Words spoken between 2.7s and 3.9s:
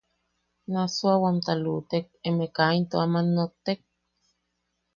into aman nottek?